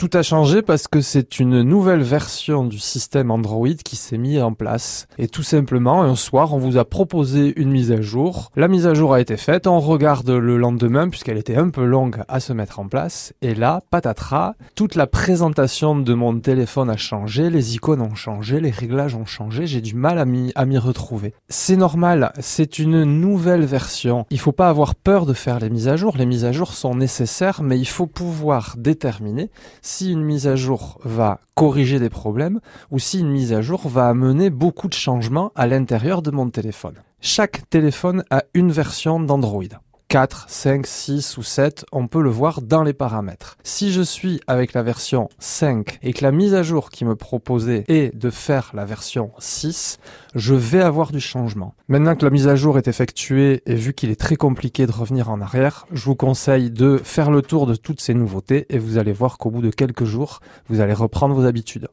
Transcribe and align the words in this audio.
Tout 0.00 0.08
a 0.14 0.22
changé 0.22 0.62
parce 0.62 0.88
que 0.88 1.02
c'est 1.02 1.40
une 1.40 1.60
nouvelle 1.60 2.00
version 2.00 2.64
du 2.64 2.78
système 2.78 3.30
Android 3.30 3.68
qui 3.84 3.96
s'est 3.96 4.16
mis 4.16 4.40
en 4.40 4.54
place. 4.54 5.06
Et 5.18 5.28
tout 5.28 5.42
simplement, 5.42 6.00
un 6.00 6.16
soir, 6.16 6.54
on 6.54 6.58
vous 6.58 6.78
a 6.78 6.86
proposé 6.86 7.52
une 7.60 7.70
mise 7.70 7.92
à 7.92 8.00
jour. 8.00 8.50
La 8.56 8.66
mise 8.66 8.86
à 8.86 8.94
jour 8.94 9.12
a 9.12 9.20
été 9.20 9.36
faite, 9.36 9.66
on 9.66 9.78
regarde 9.78 10.30
le 10.30 10.56
lendemain 10.56 11.10
puisqu'elle 11.10 11.36
était 11.36 11.56
un 11.56 11.68
peu 11.68 11.84
longue 11.84 12.22
à 12.28 12.40
se 12.40 12.54
mettre 12.54 12.80
en 12.80 12.88
place. 12.88 13.34
Et 13.42 13.54
là, 13.54 13.82
patatras, 13.90 14.54
toute 14.74 14.94
la 14.94 15.06
présentation 15.06 15.94
de 15.94 16.14
mon 16.14 16.40
téléphone 16.40 16.88
a 16.88 16.96
changé, 16.96 17.50
les 17.50 17.74
icônes 17.74 18.00
ont 18.00 18.14
changé, 18.14 18.58
les 18.58 18.70
réglages 18.70 19.16
ont 19.16 19.26
changé, 19.26 19.66
j'ai 19.66 19.82
du 19.82 19.94
mal 19.94 20.18
à 20.18 20.24
m'y, 20.24 20.50
à 20.54 20.64
m'y 20.64 20.78
retrouver. 20.78 21.34
C'est 21.50 21.76
normal, 21.76 22.32
c'est 22.40 22.78
une 22.78 23.04
nouvelle 23.04 23.66
version. 23.66 24.24
Il 24.30 24.40
faut 24.40 24.52
pas 24.52 24.70
avoir 24.70 24.94
peur 24.94 25.26
de 25.26 25.34
faire 25.34 25.60
les 25.60 25.68
mises 25.68 25.88
à 25.88 25.96
jour. 25.96 26.16
Les 26.16 26.24
mises 26.24 26.46
à 26.46 26.52
jour 26.52 26.72
sont 26.72 26.94
nécessaires, 26.94 27.62
mais 27.62 27.78
il 27.78 27.84
faut 27.86 28.06
pouvoir 28.06 28.76
déterminer 28.78 29.50
si 29.90 30.12
une 30.12 30.22
mise 30.22 30.46
à 30.46 30.54
jour 30.54 30.98
va 31.04 31.40
corriger 31.56 31.98
des 31.98 32.10
problèmes 32.10 32.60
ou 32.92 33.00
si 33.00 33.18
une 33.18 33.30
mise 33.30 33.52
à 33.52 33.60
jour 33.60 33.88
va 33.88 34.08
amener 34.08 34.48
beaucoup 34.48 34.88
de 34.88 34.94
changements 34.94 35.50
à 35.56 35.66
l'intérieur 35.66 36.22
de 36.22 36.30
mon 36.30 36.48
téléphone. 36.48 36.94
Chaque 37.20 37.68
téléphone 37.68 38.24
a 38.30 38.44
une 38.54 38.70
version 38.70 39.18
d'Android. 39.18 39.64
4, 40.10 40.46
5, 40.48 40.88
6 40.88 41.36
ou 41.38 41.44
7, 41.44 41.86
on 41.92 42.08
peut 42.08 42.20
le 42.20 42.30
voir 42.30 42.62
dans 42.62 42.82
les 42.82 42.92
paramètres. 42.92 43.56
Si 43.62 43.92
je 43.92 44.02
suis 44.02 44.40
avec 44.48 44.72
la 44.72 44.82
version 44.82 45.28
5 45.38 46.00
et 46.02 46.12
que 46.12 46.24
la 46.24 46.32
mise 46.32 46.52
à 46.52 46.64
jour 46.64 46.90
qui 46.90 47.04
me 47.04 47.14
proposait 47.14 47.84
est 47.86 48.12
de 48.18 48.28
faire 48.28 48.72
la 48.74 48.84
version 48.84 49.30
6, 49.38 50.00
je 50.34 50.54
vais 50.54 50.82
avoir 50.82 51.12
du 51.12 51.20
changement. 51.20 51.76
Maintenant 51.86 52.16
que 52.16 52.24
la 52.24 52.32
mise 52.32 52.48
à 52.48 52.56
jour 52.56 52.76
est 52.76 52.88
effectuée 52.88 53.62
et 53.66 53.76
vu 53.76 53.94
qu'il 53.94 54.10
est 54.10 54.18
très 54.18 54.34
compliqué 54.34 54.84
de 54.84 54.90
revenir 54.90 55.30
en 55.30 55.40
arrière, 55.40 55.86
je 55.92 56.04
vous 56.04 56.16
conseille 56.16 56.72
de 56.72 57.00
faire 57.04 57.30
le 57.30 57.40
tour 57.40 57.68
de 57.68 57.76
toutes 57.76 58.00
ces 58.00 58.14
nouveautés 58.14 58.66
et 58.68 58.78
vous 58.78 58.98
allez 58.98 59.12
voir 59.12 59.38
qu'au 59.38 59.50
bout 59.50 59.62
de 59.62 59.70
quelques 59.70 60.06
jours, 60.06 60.40
vous 60.68 60.80
allez 60.80 60.92
reprendre 60.92 61.36
vos 61.36 61.46
habitudes. 61.46 61.86